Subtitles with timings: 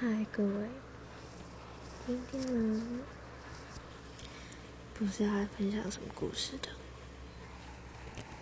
[0.00, 0.68] 嗨，各位，
[2.06, 3.00] 今天呢，
[4.94, 6.68] 不是要来分享什么故事的。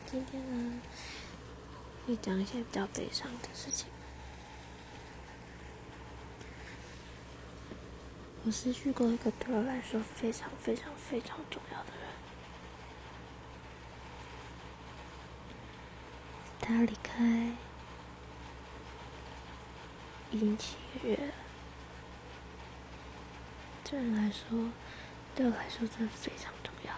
[0.04, 0.82] 今天呢，
[2.06, 3.88] 会讲一些比较悲伤的事情。
[8.44, 12.10] 我失去过一个对我来说非常非常非常重要的人，
[16.60, 17.56] 他离开
[20.30, 21.32] 已经七个月了。
[23.89, 24.73] 对人来说，
[25.37, 26.93] 对我来说真的非常重要。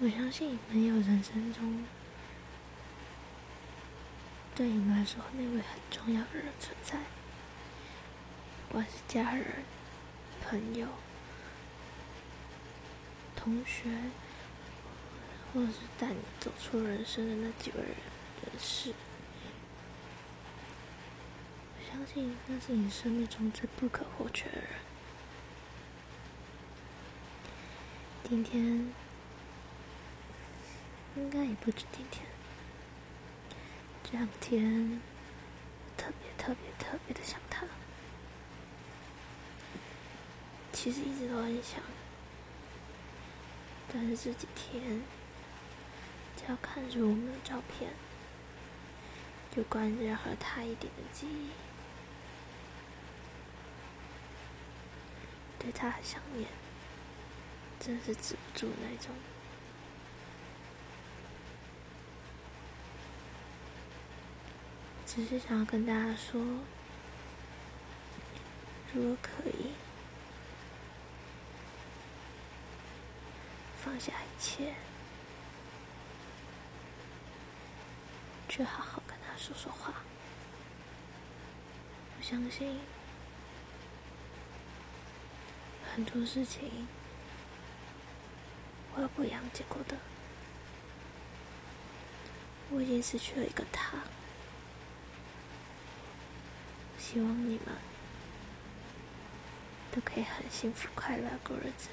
[0.00, 1.84] 我相信没有人生中
[4.56, 6.98] 对你们来说那位很重要的人存在，
[8.68, 9.62] 不管是家人、
[10.44, 10.88] 朋友、
[13.36, 13.88] 同学，
[15.54, 17.94] 或者是带你走出人生的那几位人
[18.42, 18.92] 人事。
[21.98, 24.68] 相信那是你生命中最不可或缺的人。
[28.22, 28.92] 今天
[31.16, 32.24] 应该也不止今天，
[34.04, 35.00] 这两天
[35.96, 37.66] 特别特别特别的想他。
[40.72, 41.80] 其实一直都很想，
[43.92, 45.02] 但是这几天
[46.36, 47.90] 只要看着我们的照片，
[49.56, 51.48] 有关任何他一点的记忆。
[55.58, 56.48] 对他很想念，
[57.80, 59.14] 真是止不住那种。
[65.04, 66.40] 只是想要跟大家说，
[68.92, 69.72] 如果可以
[73.82, 74.74] 放下一切，
[78.48, 79.92] 去好好跟他说说话，
[82.16, 82.78] 我相信。
[85.98, 86.86] 很多事情
[88.94, 89.96] 我有不一样结果的。
[92.70, 93.96] 我已经失去了一个他，
[96.96, 97.74] 希望你们
[99.90, 101.88] 都可以很幸福快乐过日子。